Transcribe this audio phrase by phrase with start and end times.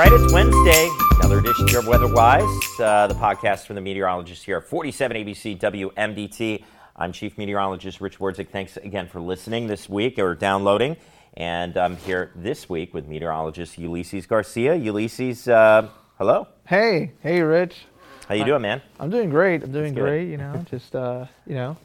[0.00, 0.88] right, it's Wednesday.
[1.16, 5.58] Another edition here of WeatherWise, uh, the podcast from the meteorologist here at 47 ABC
[5.58, 6.64] WMDT.
[6.96, 8.48] I'm Chief Meteorologist Rich Wardzik.
[8.48, 10.96] Thanks again for listening this week or downloading.
[11.34, 14.74] And I'm here this week with meteorologist Ulysses Garcia.
[14.74, 16.48] Ulysses, uh, hello.
[16.66, 17.84] Hey, hey, Rich.
[18.26, 18.80] How you doing, man?
[18.98, 19.62] I'm doing great.
[19.62, 20.30] I'm doing great.
[20.30, 21.76] You know, just uh, you know,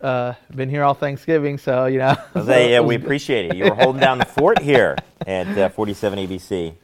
[0.00, 2.14] uh, been here all Thanksgiving, so you know.
[2.34, 3.56] So yeah, we appreciate it.
[3.56, 4.94] You were holding down the fort here
[5.26, 6.76] at uh, 47 ABC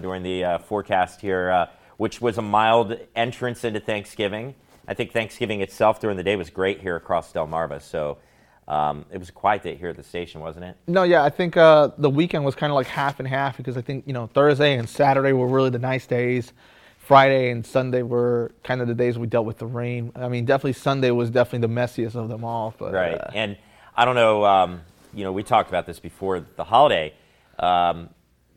[0.00, 1.66] during the uh, forecast here, uh,
[1.96, 4.54] which was a mild entrance into Thanksgiving.
[4.88, 7.80] I think Thanksgiving itself during the day was great here across Delmarva.
[7.80, 8.18] So
[8.66, 10.76] um, it was a quiet day here at the station, wasn't it?
[10.86, 13.76] No, yeah, I think uh, the weekend was kind of like half and half because
[13.76, 16.52] I think you know Thursday and Saturday were really the nice days.
[16.98, 20.12] Friday and Sunday were kind of the days we dealt with the rain.
[20.14, 22.72] I mean, definitely Sunday was definitely the messiest of them all.
[22.78, 23.20] But Right.
[23.20, 23.56] uh, And
[23.96, 27.12] I don't know, um, you know, we talked about this before the holiday.
[27.58, 28.10] Um,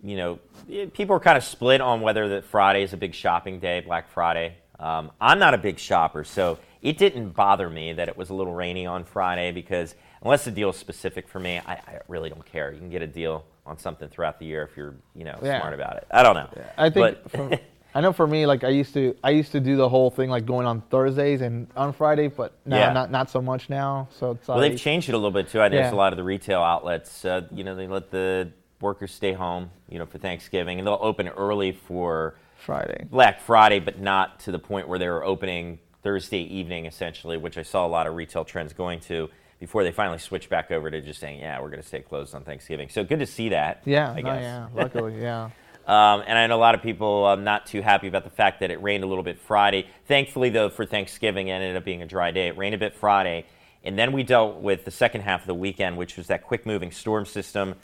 [0.03, 0.39] you know,
[0.71, 3.79] eh, people are kind of split on whether that Friday is a big shopping day,
[3.81, 4.57] Black Friday.
[4.79, 8.33] Um, I'm not a big shopper, so it didn't bother me that it was a
[8.33, 12.29] little rainy on Friday because unless the deal is specific for me, I, I really
[12.29, 12.71] don't care.
[12.73, 15.59] You can get a deal on something throughout the year if you're, you know, Yeah.
[15.59, 16.07] smart about it.
[16.11, 16.49] I don't know.
[16.77, 17.59] I think But- for,
[17.95, 20.29] I know for me, like I used to, I used to do the whole thing
[20.29, 22.91] like going on Thursdays and on Friday, but now Yeah.
[22.91, 24.07] not not so much now.
[24.19, 25.61] So it's Well, they've changed it a little bit too.
[25.61, 25.95] I noticed Yeah.
[25.95, 28.49] a lot of the retail outlets, uh, you know, they let the
[28.81, 33.05] workers stay home, you know, for Thanksgiving, and they'll open early for Friday.
[33.09, 37.57] Black Friday, but not to the point where they were opening Thursday evening, essentially, which
[37.57, 40.89] I saw a lot of retail trends going to before they finally switched back over
[40.89, 42.89] to just saying, yeah, we're going to stay closed on Thanksgiving.
[42.89, 43.83] So good to see that.
[43.85, 44.41] Yeah, I no, guess.
[44.41, 45.51] yeah, luckily, yeah.
[45.85, 48.61] Um, and I know a lot of people um, not too happy about the fact
[48.61, 49.87] that it rained a little bit Friday.
[50.07, 52.47] Thankfully, though, for Thanksgiving, it ended up being a dry day.
[52.47, 53.45] It rained a bit Friday.
[53.83, 56.65] And then we dealt with the second half of the weekend, which was that quick
[56.65, 57.75] moving storm system.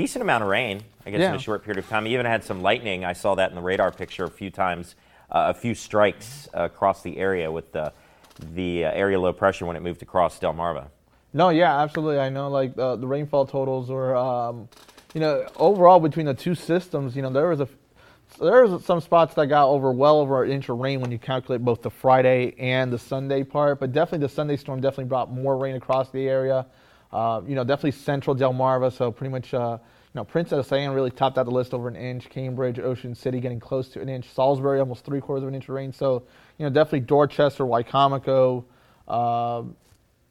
[0.00, 2.06] Decent amount of rain, I guess, in a short period of time.
[2.06, 3.04] Even had some lightning.
[3.04, 4.94] I saw that in the radar picture a few times,
[5.30, 7.92] uh, a few strikes uh, across the area with the,
[8.54, 10.86] the uh, area low pressure when it moved across Delmarva.
[11.34, 12.18] No, yeah, absolutely.
[12.18, 14.70] I know, like uh, the rainfall totals were, um,
[15.12, 17.68] you know, overall between the two systems, you know, there was a,
[18.40, 21.18] there was some spots that got over well over an inch of rain when you
[21.18, 23.78] calculate both the Friday and the Sunday part.
[23.78, 26.64] But definitely the Sunday storm definitely brought more rain across the area.
[27.12, 31.10] Uh, you know, definitely central Delmarva, so pretty much, uh, you know, Princess Anne really
[31.10, 32.28] topped out the list over an inch.
[32.28, 34.28] Cambridge, Ocean City getting close to an inch.
[34.32, 35.92] Salisbury almost three quarters of an inch of rain.
[35.92, 36.22] So,
[36.58, 38.64] you know, definitely Dorchester, Wicomico.
[39.06, 39.62] Uh,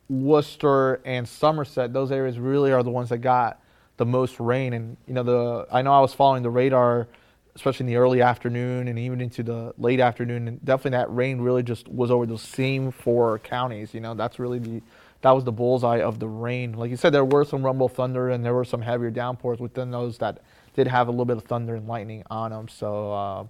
[0.09, 3.61] Worcester and Somerset, those areas really are the ones that got
[3.97, 4.73] the most rain.
[4.73, 7.07] And you know, the I know I was following the radar,
[7.55, 10.47] especially in the early afternoon and even into the late afternoon.
[10.47, 13.93] And definitely that rain really just was over those same four counties.
[13.93, 14.81] You know, that's really the
[15.21, 16.73] that was the bullseye of the rain.
[16.73, 19.91] Like you said, there were some rumble thunder and there were some heavier downpours within
[19.91, 20.41] those that
[20.75, 22.67] did have a little bit of thunder and lightning on them.
[22.67, 23.13] So.
[23.13, 23.49] Um,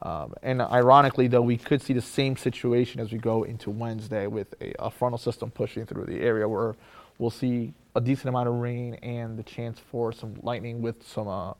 [0.00, 4.28] um, and ironically, though, we could see the same situation as we go into Wednesday
[4.28, 6.76] with a, a frontal system pushing through the area where
[7.18, 11.26] we'll see a decent amount of rain and the chance for some lightning with some
[11.26, 11.52] uh,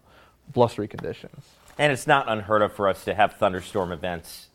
[0.53, 1.47] blustery conditions.
[1.79, 4.48] And it's not unheard of for us to have thunderstorm events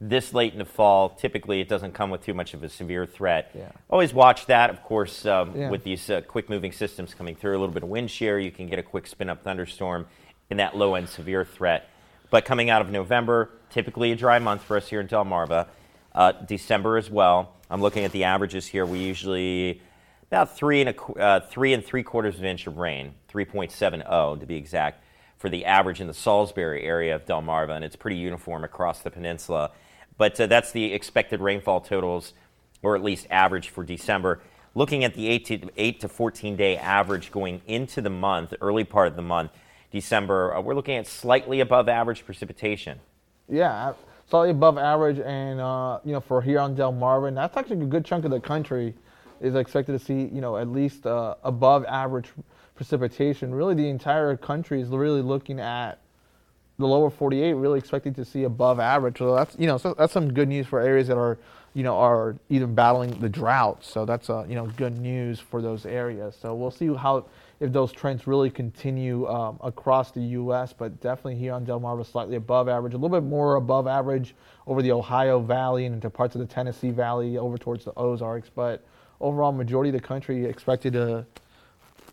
[0.00, 1.08] this late in the fall.
[1.10, 3.50] Typically, it doesn't come with too much of a severe threat.
[3.54, 3.70] Yeah.
[3.88, 5.70] Always watch that, of course, um, Yeah.
[5.70, 7.52] with these uh, quick moving systems coming through.
[7.56, 10.06] A little bit of wind shear, you can get a quick spin up thunderstorm
[10.50, 11.88] in that low end severe threat.
[12.30, 15.68] But coming out of November, typically a dry month for us here in Delmarva.
[16.14, 17.54] Uh, December as well.
[17.70, 18.86] I'm looking at the averages here.
[18.86, 19.80] We usually
[20.30, 24.40] about three and a uh, three and three quarters of an inch of rain, 3.70
[24.40, 25.02] to be exact,
[25.38, 29.10] for the average in the Salisbury area of Delmarva, and it's pretty uniform across the
[29.10, 29.70] peninsula.
[30.16, 32.34] But uh, that's the expected rainfall totals,
[32.82, 34.40] or at least average for December.
[34.74, 38.84] Looking at the 8 to, 8 to 14 day average going into the month, early
[38.84, 39.52] part of the month,
[39.92, 42.98] December, uh, we're looking at slightly above average precipitation.
[43.48, 43.92] Yeah,
[44.28, 48.04] slightly above average, and uh, you know, for here on Delmarva, that's actually a good
[48.04, 48.94] chunk of the country
[49.40, 52.30] is expected to see, you know, at least uh, above average
[52.74, 53.54] precipitation.
[53.54, 56.00] Really, the entire country is really looking at
[56.78, 59.18] the lower 48, really expecting to see above average.
[59.18, 61.38] So that's you know, so that's some good news for areas that are,
[61.72, 63.84] you know, are even battling the drought.
[63.84, 66.36] So that's uh, you know, good news for those areas.
[66.40, 67.26] So we'll see how
[67.60, 72.36] if those trends really continue um, across the U.S., but definitely here on Delmarva, slightly
[72.36, 74.34] above average, a little bit more above average
[74.66, 78.50] over the Ohio Valley and into parts of the Tennessee Valley, over towards the Ozarks.
[78.52, 78.84] But
[79.20, 81.26] overall, majority of the country expected to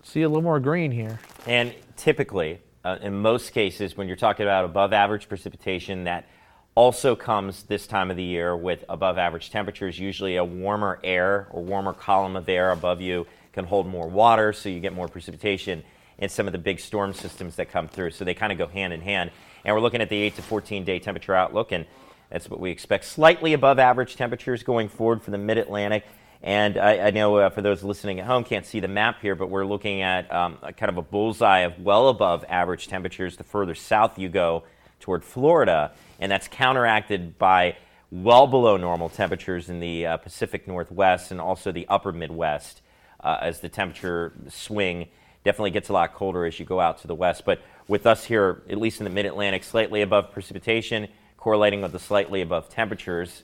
[0.04, 1.19] see a little more green here.
[1.48, 6.25] And typically, uh, in most cases, when you're talking about above average precipitation, that
[6.74, 10.00] also comes this time of the year with above average temperatures.
[10.00, 14.54] Usually, a warmer air or warmer column of air above you can hold more water,
[14.54, 15.83] so you get more precipitation
[16.18, 18.12] in some of the big storm systems that come through.
[18.12, 19.31] So they kind of go hand in hand.
[19.66, 21.86] And we're looking at the 8 to 14 day temperature outlook, and
[22.30, 23.06] that's what we expect.
[23.06, 26.06] Slightly above average temperatures going forward for the mid Atlantic.
[26.44, 29.36] And I, I know uh, for those listening at home can't see the map here,
[29.36, 33.44] but we're looking at um, kind of a bullseye of well above average temperatures the
[33.44, 34.64] further south you go
[35.00, 37.76] toward Florida, and that's counteracted by
[38.12, 42.82] well below normal temperatures in the uh, Pacific Northwest and also the upper Midwest
[43.24, 45.08] uh, as the temperature swing
[45.44, 47.46] definitely gets a lot colder as you go out to the west.
[47.46, 51.08] But with us here, at least in the mid Atlantic, slightly above precipitation,
[51.38, 53.44] correlating with the slightly above temperatures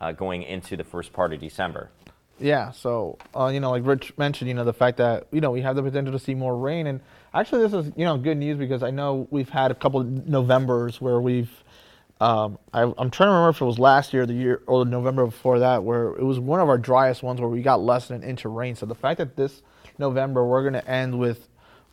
[0.00, 1.90] uh, going into the first part of December.
[2.40, 5.50] Yeah, so uh, you know, like Rich mentioned, you know, the fact that you know
[5.50, 7.00] we have the potential to see more rain, and
[7.34, 10.28] actually, this is you know good news because I know we've had a couple of
[10.28, 11.50] Novembers where we've,
[12.20, 14.90] um, I, am trying to remember if it was last year, the year or the
[14.90, 18.08] November before that, where it was one of our driest ones where we got less
[18.08, 18.76] than an inch of rain.
[18.76, 19.62] So the fact that this
[19.98, 21.48] November we're going to end with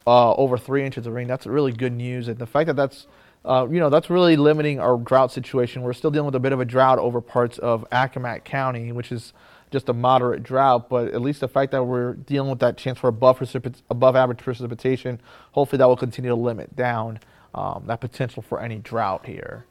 [0.05, 3.07] uh, over three inches of rain, that's really good news, and the fact that that's
[3.45, 5.83] uh, you know, that's really limiting our drought situation.
[5.83, 9.11] We're still dealing with a bit of a drought over parts of Accomack County, which
[9.11, 9.33] is
[9.75, 12.97] just a moderate drought, but at least the fact that we're dealing with that chance
[12.97, 15.19] for above, precipit- above average precipitation,
[15.51, 17.19] hopefully that will continue to limit down
[17.53, 19.65] um, that potential for any drought here.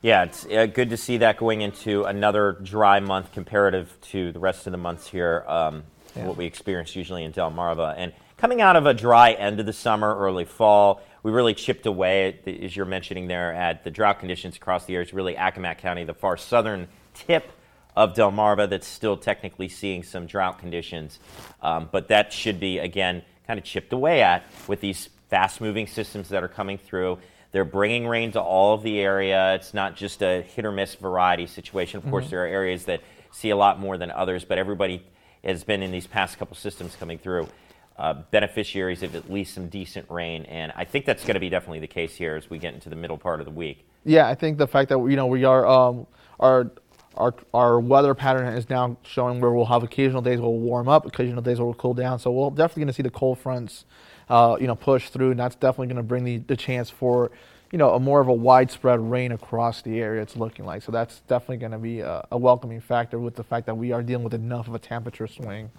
[0.00, 4.38] Yeah, it's uh, good to see that going into another dry month comparative to the
[4.38, 5.82] rest of the months here, um,
[6.14, 6.28] yeah.
[6.28, 7.94] what we experience usually in Delmarva.
[7.96, 11.84] And coming out of a dry end of the summer, early fall, we really chipped
[11.84, 16.04] away, as you're mentioning there, at the drought conditions across the areas, really Accomack County,
[16.04, 17.50] the far southern tip
[17.98, 21.18] of Delmarva that's still technically seeing some drought conditions.
[21.60, 25.88] Um, but that should be, again, kind of chipped away at with these fast moving
[25.88, 27.18] systems that are coming through.
[27.50, 29.56] They're bringing rain to all of the area.
[29.56, 31.98] It's not just a hit or miss variety situation.
[31.98, 32.10] Of mm-hmm.
[32.12, 33.00] course, there are areas that
[33.32, 35.04] see a lot more than others, but everybody
[35.42, 37.48] has been in these past couple systems coming through.
[37.96, 41.48] Uh, beneficiaries of at least some decent rain, and I think that's going to be
[41.48, 43.88] definitely the case here as we get into the middle part of the week.
[44.04, 46.06] Yeah, I think the fact that you know we are um,
[46.38, 46.70] our
[47.18, 50.88] our, our weather pattern is now showing where we'll have occasional days where we'll warm
[50.88, 52.18] up, occasional days where we'll cool down.
[52.18, 53.84] So we're definitely going to see the cold fronts,
[54.28, 57.32] uh, you know, push through, and that's definitely going to bring the, the chance for,
[57.72, 60.22] you know, a more of a widespread rain across the area.
[60.22, 63.44] It's looking like so that's definitely going to be a, a welcoming factor with the
[63.44, 65.70] fact that we are dealing with enough of a temperature swing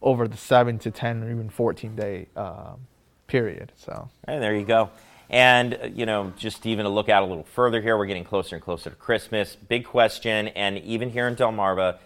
[0.00, 2.74] over the seven to ten or even 14 day uh,
[3.26, 3.72] period.
[3.74, 4.08] So.
[4.24, 4.90] And there you go.
[5.30, 8.24] And, uh, you know, just even to look out a little further here, we're getting
[8.24, 9.56] closer and closer to Christmas.
[9.56, 10.48] Big question.
[10.48, 11.98] And even here in Delmarva,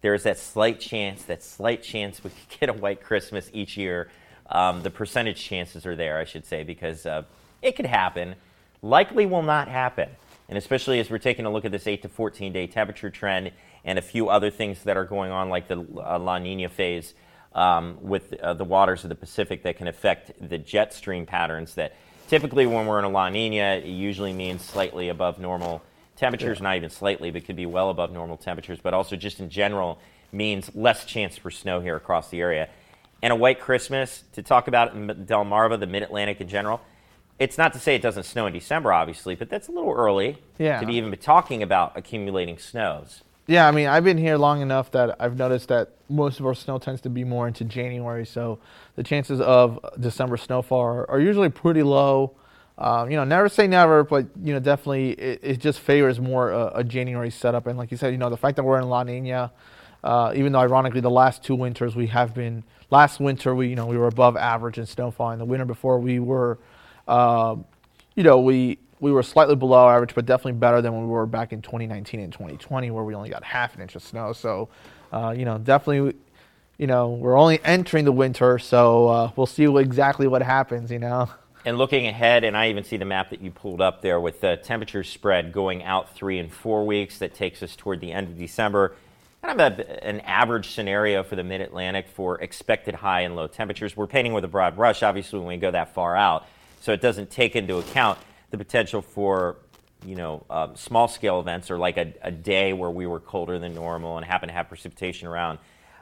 [0.00, 4.10] there's that slight chance, that slight chance we could get a white Christmas each year.
[4.46, 7.22] Um, the percentage chances are there, I should say, because uh,
[7.62, 8.34] it could happen.
[8.82, 10.10] Likely will not happen.
[10.48, 13.52] And especially as we're taking a look at this 8 to 14 day temperature trend
[13.84, 17.14] and a few other things that are going on, like the uh, La Nina phase
[17.54, 21.74] um, with uh, the waters of the Pacific that can affect the jet stream patterns
[21.76, 21.94] that
[22.28, 25.82] Typically, when we're in a La Nina, it usually means slightly above normal
[26.16, 26.64] temperatures, yeah.
[26.64, 29.98] not even slightly, but could be well above normal temperatures, but also just in general
[30.32, 32.68] means less chance for snow here across the area.
[33.22, 36.80] And a white Christmas, to talk about in Delmarva, the mid Atlantic in general,
[37.38, 40.38] it's not to say it doesn't snow in December, obviously, but that's a little early
[40.58, 40.78] yeah.
[40.80, 43.22] to be even be talking about accumulating snows.
[43.46, 46.54] Yeah, I mean, I've been here long enough that I've noticed that most of our
[46.54, 48.58] snow tends to be more into January, so
[48.96, 52.34] the chances of December snowfall are, are usually pretty low.
[52.78, 56.50] Um, you know, never say never, but you know, definitely it, it just favors more
[56.50, 57.66] a, a, January setup.
[57.66, 59.52] And like you said, you know, the fact that we're in La Nina,
[60.02, 62.64] uh, even though ironically the last two winters we have been.
[62.90, 65.98] Last winter we, you know, we were above average in snowfall, and the winter before
[65.98, 66.58] we were,
[67.06, 67.56] uh,
[68.14, 71.52] you know, we we were slightly below average, but definitely better than we were back
[71.52, 74.32] in 2019 and 2020, where we only got half an inch of snow.
[74.32, 74.70] So,
[75.12, 76.16] uh, you know, definitely,
[76.78, 80.90] you know, we're only entering the winter, so uh, we'll see exactly what happens.
[80.90, 81.28] You know.
[81.66, 84.40] And looking ahead, and I even see the map that you pulled up there with
[84.40, 87.18] the temperature spread going out three and four weeks.
[87.18, 88.96] That takes us toward the end of December.
[89.42, 93.48] Kind of a, an average scenario for the Mid Atlantic for expected high and low
[93.48, 93.98] temperatures.
[93.98, 96.46] We're painting with a broad brush, obviously, when we go that far out,
[96.80, 98.18] so it doesn't take into account
[98.56, 99.56] the potential for
[100.04, 103.58] you know um, small scale events or like a, a, day where we were colder
[103.58, 105.58] than normal and happen to have precipitation around.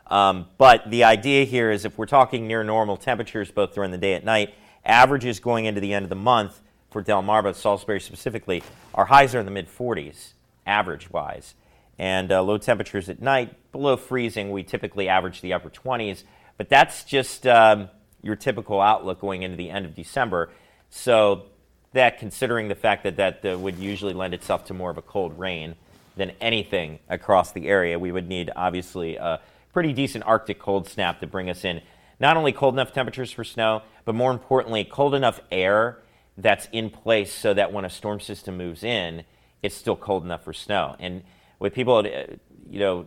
[0.09, 3.99] Um, but the idea here is if we're talking near normal temperatures both during the
[3.99, 4.55] day and night,
[4.85, 8.63] averages going into the end of the month for Delmarva, Salisbury specifically,
[8.95, 10.33] our highs are in the mid 40s,
[10.67, 11.55] average wise.
[11.99, 16.25] And uh, low temperatures at night, below freezing, we typically average the upper 20s.
[16.59, 17.89] But that's just um,
[18.23, 20.51] your typical outlook going into the end of December.
[20.91, 21.47] So
[21.93, 25.03] that considering the fact that that uh, would usually lend itself to more of a
[25.03, 25.75] cold rain
[26.17, 29.41] than anything across the area, we would need obviously a
[29.73, 31.81] pretty decent Arctic cold snap to bring us in
[32.21, 35.99] not only cold enough temperatures for snow, but more importantly, cold enough air
[36.37, 39.25] that's in place so that when a storm system moves in,
[39.63, 40.97] it's still cold enough for snow.
[40.99, 41.23] And
[41.59, 42.35] with people, uh,
[42.69, 43.07] you know,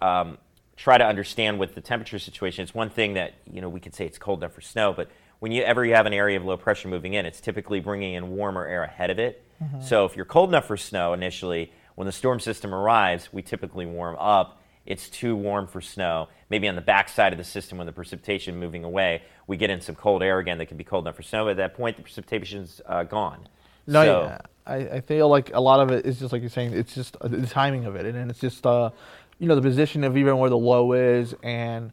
[0.00, 0.38] um,
[0.76, 3.94] try to understand with the temperature situation, it's one thing that you know we could
[3.94, 5.08] say it's cold enough for snow, but
[5.40, 8.66] when you have an area of low pressure moving in, it's typically bringing in warmer
[8.66, 9.44] air ahead of it.
[9.62, 9.82] Mm-hmm.
[9.82, 13.86] So if you're cold enough for snow initially, when the storm system arrives, we typically
[13.86, 14.60] warm up.
[14.86, 16.28] It's too warm for snow.
[16.48, 19.80] Maybe on the backside of the system, when the precipitation moving away, we get in
[19.80, 21.44] some cold air again that can be cold enough for snow.
[21.44, 23.48] But at that point, the precipitation's uh, gone.
[23.86, 24.38] No, so, yeah.
[24.66, 26.72] I, I feel like a lot of it is just like you're saying.
[26.72, 28.90] It's just uh, the timing of it, and it's just uh,
[29.38, 31.90] you know the position of even where the low is, and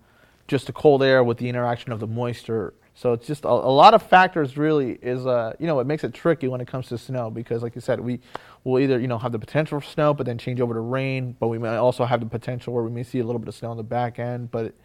[0.47, 3.51] just the cold air with the interaction of the moisture so it's just a, a,
[3.51, 6.87] lot of factors really is, uh, you know, it makes it tricky when it comes
[6.87, 8.21] to snow because like you said, we
[8.63, 11.35] will either, you know, have the potential for snow, but then change over to rain,
[11.37, 13.55] but we may also have the potential where we may see a little bit of
[13.55, 14.75] snow on the back end, but it,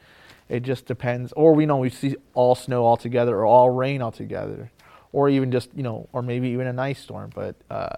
[0.48, 1.32] it just depends.
[1.34, 4.72] Or we know we see all snow altogether or all rain altogether
[5.12, 7.94] or even just, you know, or maybe even an ice storm, but, uh,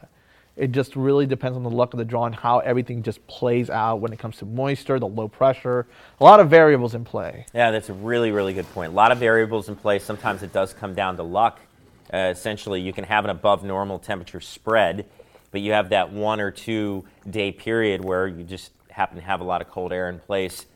[0.56, 3.71] it just really depends on the luck of the draw and how everything just plays
[3.71, 5.87] out when it comes to moisture, the low pressure.
[6.21, 7.47] A lot of variables in play.
[7.54, 8.92] Yeah, that's a really, really good point.
[8.92, 9.99] A lot of variables in play.
[9.99, 11.61] Sometimes it does come down to luck.
[12.12, 15.06] Uh, essentially, you can have an above normal temperature spread,
[15.50, 19.40] but you have that one or two day period where you just happen to have
[19.40, 20.66] a lot of cold air in place.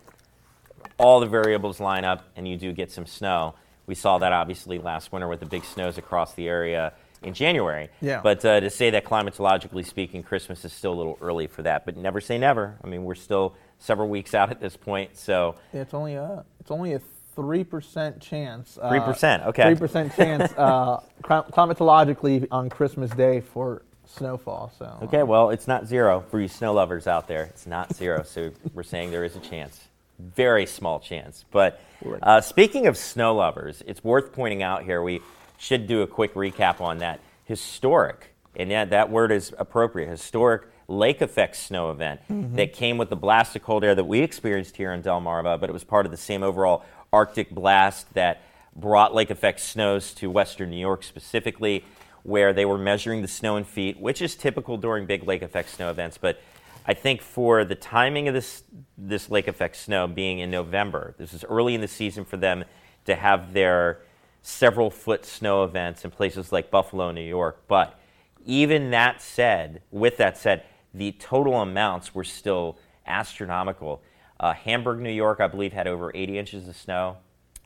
[0.99, 3.54] All the variables line up, and you do get some snow.
[3.87, 6.95] We saw that obviously last winter with the big snows across the area
[7.26, 7.88] in January.
[8.00, 8.21] Yeah.
[8.23, 11.85] But uh, to say that climatologically speaking, Christmas is still a little early for that.
[11.85, 12.78] But never say never.
[12.83, 15.16] I mean, we're still several weeks out at this point.
[15.16, 17.00] So yeah, it's only a it's only a
[17.35, 18.78] three percent chance.
[18.80, 19.42] Uh, three percent.
[19.45, 19.64] Okay.
[19.64, 24.73] Three percent chance uh, climatologically on Christmas Day for snowfall.
[24.78, 27.45] So okay, well, it's not zero for you snow lovers out there.
[27.45, 28.23] It's not zero.
[28.23, 29.80] so we're saying there is a chance.
[30.18, 31.45] Very small chance.
[31.50, 31.80] But
[32.23, 35.21] uh, speaking of snow lovers, it's worth pointing out here we
[35.56, 40.62] should do a quick recap on that historic, and yeah, that word is appropriate, historic
[40.88, 42.54] lake effect snow event mm-hmm.
[42.56, 45.68] that came with the blast of cold air that we experienced here in Delmarva, but
[45.68, 48.42] it was part of the same overall Arctic blast that
[48.75, 51.84] brought lake effect snows to western New York specifically,
[52.22, 55.70] where they were measuring the snow in feet, which is typical during big lake effect
[55.70, 56.18] snow events.
[56.18, 56.40] But
[56.84, 58.62] I think for the timing of this,
[58.98, 62.64] this lake effect snow being in November, this is early in the season for them
[63.06, 64.00] to have their
[64.47, 67.65] several foot snow events in places like Buffalo, New York.
[67.67, 67.99] But
[68.45, 70.62] even that said, with that said,
[70.95, 74.03] the total amounts were still astronomical.
[74.38, 77.17] Uh, Hamburg, New York, I believe, had over 80 inches of snow.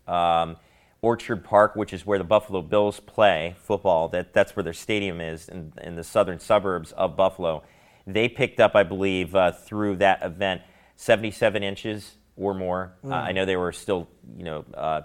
[0.09, 0.57] Um,
[1.03, 5.21] Orchard Park, which is where the Buffalo Bills play football, that, that's where their stadium
[5.21, 7.63] is in, in the southern suburbs of Buffalo.
[8.07, 10.63] They picked up, I believe, uh, through that event,
[10.97, 12.95] 77 inches or more.
[13.05, 13.13] Mm.
[13.13, 15.03] Uh, I know they were still, you know, uh,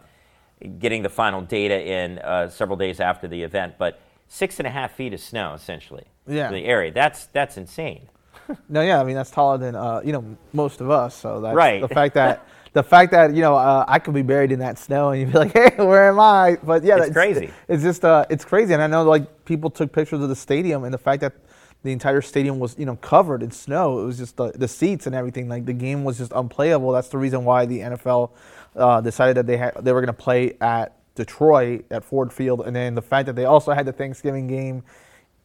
[0.79, 4.71] getting the final data in uh, several days after the event, but six and a
[4.71, 6.05] half feet of snow essentially.
[6.27, 6.50] Yeah.
[6.51, 6.91] The area.
[6.91, 8.09] That's that's insane.
[8.69, 11.15] no, yeah, I mean that's taller than uh, you know most of us.
[11.15, 11.81] So that's right.
[11.81, 14.77] the fact that the fact that you know uh, I could be buried in that
[14.77, 16.57] snow and you'd be like, hey, where am I?
[16.62, 17.51] But yeah, it's crazy.
[17.67, 20.83] It's just uh, it's crazy, and I know like people took pictures of the stadium
[20.83, 21.33] and the fact that
[21.84, 24.00] the entire stadium was you know covered in snow.
[24.00, 25.48] It was just the, the seats and everything.
[25.48, 26.91] Like the game was just unplayable.
[26.91, 28.32] That's the reason why the NFL
[28.75, 32.62] uh, decided that they had they were going to play at Detroit at Ford Field,
[32.65, 34.84] and then the fact that they also had the Thanksgiving game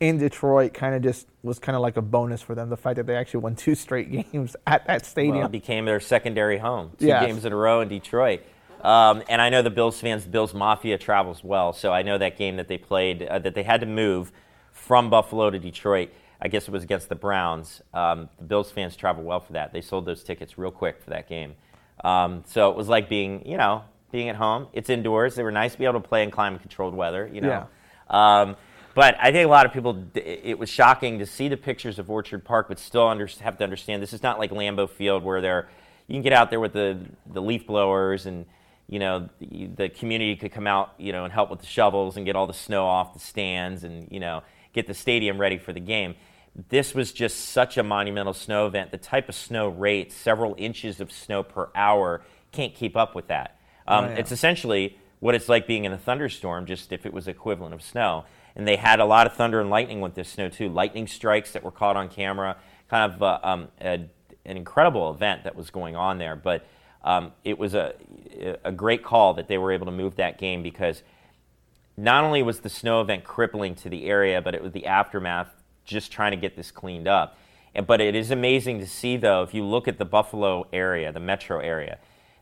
[0.00, 2.70] in Detroit kind of just was kind of like a bonus for them.
[2.70, 6.00] The fact that they actually won two straight games at that stadium well, became their
[6.00, 6.92] secondary home.
[6.98, 7.24] Two yes.
[7.24, 8.42] games in a row in Detroit.
[8.82, 12.16] Um, and I know the Bills fans, the Bills Mafia travels well, so I know
[12.16, 14.32] that game that they played, uh, that they had to move
[14.72, 16.10] from Buffalo to Detroit.
[16.42, 17.82] I guess it was against the Browns.
[17.92, 19.72] Um, the Bills fans travel well for that.
[19.72, 21.54] They sold those tickets real quick for that game.
[22.02, 24.68] Um, so it was like being, you know, being at home.
[24.72, 25.34] It's indoors.
[25.34, 27.66] They were nice to be able to play in climate controlled weather, you know.
[28.10, 28.40] Yeah.
[28.42, 28.56] Um,
[28.94, 32.10] but I think a lot of people, it was shocking to see the pictures of
[32.10, 35.40] Orchard Park, but still under, have to understand this is not like Lambeau Field where
[35.40, 35.68] they're,
[36.08, 36.98] you can get out there with the,
[37.32, 38.46] the leaf blowers and,
[38.88, 42.16] you know, the, the community could come out, you know, and help with the shovels
[42.16, 44.42] and get all the snow off the stands and, you know,
[44.72, 46.16] get the stadium ready for the game
[46.68, 48.90] this was just such a monumental snow event.
[48.90, 53.28] The type of snow rate, several inches of snow per hour, can't keep up with
[53.28, 53.58] that.
[53.86, 54.14] Um, oh, yeah.
[54.16, 57.82] It's essentially what it's like being in a thunderstorm, just if it was equivalent of
[57.82, 58.24] snow.
[58.56, 60.68] And they had a lot of thunder and lightning with this snow too.
[60.68, 62.56] Lightning strikes that were caught on camera.
[62.88, 64.08] Kind of uh, um, a,
[64.44, 66.34] an incredible event that was going on there.
[66.34, 66.66] But
[67.04, 67.94] um, it was a,
[68.64, 71.02] a great call that they were able to move that game because
[71.96, 75.48] not only was the snow event crippling to the area, but it was the aftermath
[75.90, 77.36] just trying to get this cleaned up.
[77.74, 81.12] And, but it is amazing to see, though, if you look at the Buffalo area,
[81.12, 81.98] the metro area,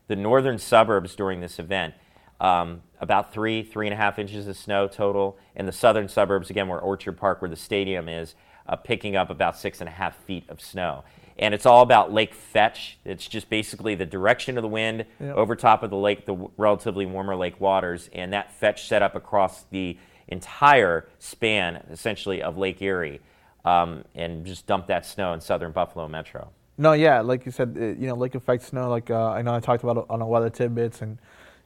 [0.07, 1.93] the northern suburbs during this event,
[2.39, 5.37] um, about three, three and a half inches of snow total.
[5.55, 8.33] In the southern suburbs, again, where Orchard Park, where the stadium is,
[8.67, 11.03] uh, picking up about six and a half feet of snow.
[11.37, 12.97] And it's all about lake fetch.
[13.05, 15.35] It's just basically the direction of the wind Yep.
[15.35, 19.01] over top of the lake, the w- relatively warmer lake waters, and that fetch set
[19.01, 23.19] up across the entire span, essentially, of Lake Erie,
[23.65, 26.49] um, and just dump that snow in southern Buffalo Metro.
[26.77, 28.89] No, yeah, like you said, it, you know, lake effect snow.
[28.89, 31.17] Like uh, I know I talked about it on a weather tidbits, and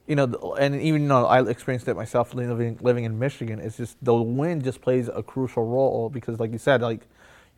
[0.06, 3.96] you know, and even though I experienced it myself living living in Michigan, it's just
[4.04, 7.06] the wind just plays a crucial role because, like you said, like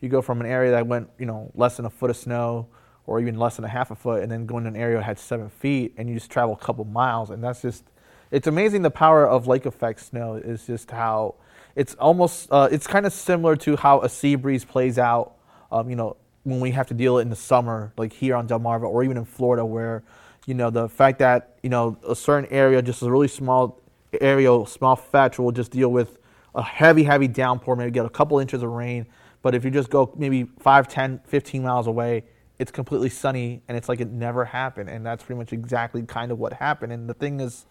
[0.01, 2.67] you go from an area that went you know less than a foot of snow
[3.07, 5.03] or even less than a half a foot, and then going to an area that
[5.03, 7.85] had seven feet, and you just travel a couple miles, and that's just
[8.29, 11.33] it's amazing the power of lake effect snow is just how
[11.77, 15.35] it's almost uh, it's kind of similar to how a sea breeze plays out
[15.71, 18.47] um, you know when we have to deal it in the summer like here on
[18.47, 20.03] delmarva or even in florida where
[20.45, 23.79] you know the fact that you know a certain area just a really small
[24.21, 26.17] area small fetch will just deal with
[26.55, 29.05] a heavy heavy downpour maybe get a couple inches of rain.
[29.43, 32.23] But if you just go maybe 5 10 15 miles away
[32.59, 34.89] it's completely sunny and it's like it never happened.
[34.89, 36.91] And that's pretty much exactly kind of what happened.
[36.91, 37.67] And the thing is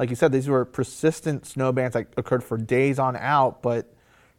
[0.00, 3.92] like you said, these were persistent snow bands that occurred for days on out, but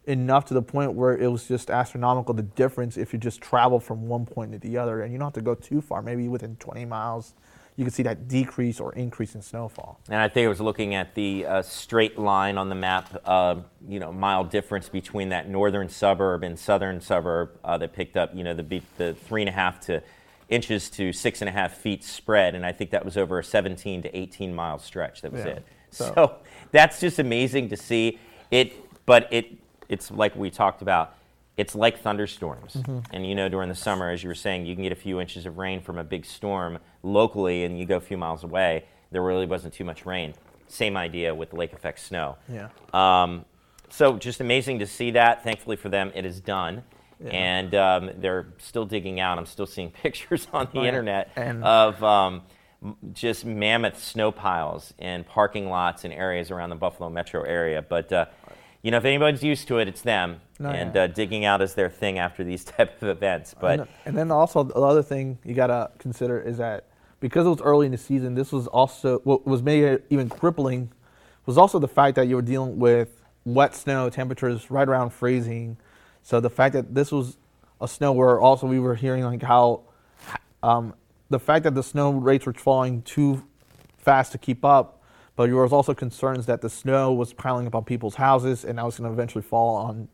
[0.06, 3.78] enough to the point where it was just astronomical the difference if you just travel
[3.78, 5.02] from one point to the other.
[5.02, 7.34] And you don't have to go too far, maybe within 20 miles,
[7.76, 10.00] you can see that decrease or increase in snowfall.
[10.08, 13.60] And I think I was looking at the uh, straight line on the map, uh,
[13.86, 18.34] you know, mile difference between that northern suburb and southern suburb uh, that picked up,
[18.34, 20.02] you know, the, the three and a half to
[20.52, 22.54] inches to six and a half feet spread.
[22.54, 25.22] And I think that was over a 17 to 18 mile stretch.
[25.22, 25.52] That was Yeah.
[25.52, 25.64] it.
[25.90, 26.34] So- So.
[26.70, 28.18] that's just amazing to see
[28.50, 28.72] it.
[29.06, 29.46] But it,
[29.88, 31.14] it's like we talked about.
[31.58, 32.76] It's like thunderstorms.
[33.12, 35.20] And you know, during the summer, as you were saying, you can get a few
[35.20, 38.84] inches of rain from a big storm locally, and you go a few miles away.
[39.10, 40.32] There really wasn't too much rain.
[40.68, 42.36] Same idea with the lake effect snow.
[42.48, 42.68] Yeah.
[42.94, 43.44] Um,
[43.90, 45.44] so just amazing to see that.
[45.44, 46.84] Thankfully for them, it is done.
[47.30, 49.38] And um, they're still digging out.
[49.38, 50.88] I'm still seeing pictures on the Oh, yeah.
[50.88, 52.42] internet And- of um,
[53.12, 57.82] just mammoth snow piles in parking lots and areas around the Buffalo metro area.
[57.82, 58.26] But uh,
[58.82, 60.40] you know, if anybody's used to it, it's them.
[60.58, 61.02] No, and yeah.
[61.02, 63.54] uh, digging out is their thing after these type of events.
[63.58, 66.86] But and, and then also the other thing you gotta consider is that
[67.20, 70.90] because it was early in the season, this was also what was maybe even crippling
[71.46, 75.76] was also the fact that you were dealing with wet snow temperatures right around freezing.
[76.22, 77.36] So the fact that this was
[77.80, 79.82] a snow where also we were hearing like how
[80.62, 80.94] um,
[81.30, 83.42] the fact that the snow rates were falling too
[83.98, 85.02] fast to keep up,
[85.34, 88.78] but there was also concerns that the snow was piling up on people's houses and
[88.78, 90.08] that was going to eventually fall on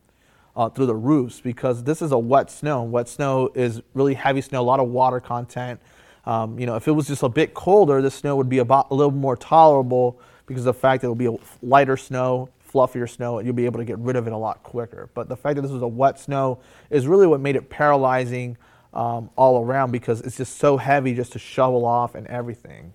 [0.55, 2.83] uh, through the roofs because this is a wet snow.
[2.83, 5.79] Wet snow is really heavy snow, a lot of water content.
[6.25, 8.91] Um, you know, if it was just a bit colder, the snow would be about
[8.91, 12.49] a little more tolerable because of the fact that it would be a lighter snow,
[12.71, 15.09] fluffier snow, and you'll be able to get rid of it a lot quicker.
[15.13, 18.57] But the fact that this was a wet snow is really what made it paralyzing
[18.93, 22.93] um, all around because it's just so heavy just to shovel off and everything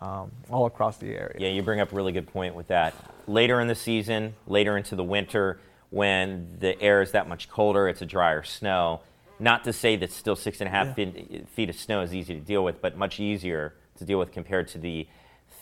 [0.00, 1.36] um, all across the area.
[1.38, 2.94] Yeah, you bring up a really good point with that.
[3.26, 5.58] Later in the season, later into the winter,
[5.90, 9.00] when the air is that much colder, it's a drier snow.
[9.38, 12.34] Not to say that still six and a half feet, feet of snow is easy
[12.34, 15.06] to deal with, but much easier to deal with compared to the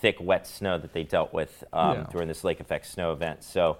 [0.05, 2.07] thick, wet snow that they dealt with um, Yeah.
[2.13, 3.43] during this lake effect snow event.
[3.43, 3.79] So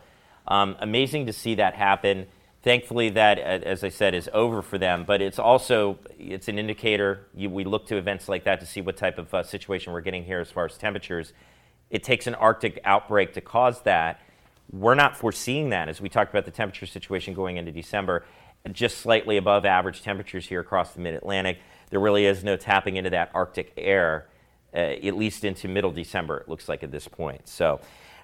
[0.49, 2.27] um, amazing to see that happen.
[2.63, 5.05] Thankfully, that, as I said, is over for them.
[5.07, 7.27] But it's also it's an indicator.
[7.35, 10.01] You, we look to events like that to see what type of uh, situation we're
[10.01, 11.35] getting here as far as temperatures.
[11.91, 14.19] It takes an Arctic outbreak to cause that.
[14.73, 18.25] We're not foreseeing that as we talked about the temperature situation going into December,
[18.73, 21.59] just slightly above average temperatures here across the mid Atlantic.
[21.91, 24.27] There really is no tapping into that Arctic air,
[24.79, 27.49] at least into middle December, it looks like at this point.
[27.49, 27.81] So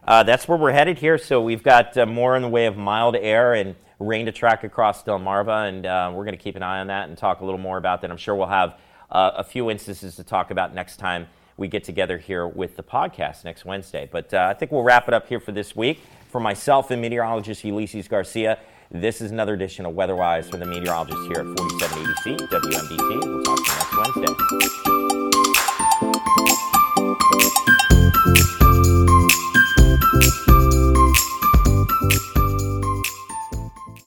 [0.06, 1.18] uh, that's where we're headed here.
[1.18, 4.64] So we've got uh, more in the way of mild air and rain to track
[4.64, 7.44] across Delmarva, and uh, we're going to keep an eye on that and talk a
[7.44, 8.10] little more about that.
[8.10, 8.78] I'm sure we'll have
[9.10, 12.82] uh, a few instances to talk about next time we get together here with the
[12.82, 14.08] podcast next Wednesday.
[14.10, 16.00] But uh, I think we'll wrap it up here for this week.
[16.30, 18.58] For myself and meteorologist Ulysses Garcia,
[18.90, 23.24] this is another edition of Weatherwise for the meteorologist here at 4780C WMDT.
[23.26, 24.99] We'll talk to you next Wednesday.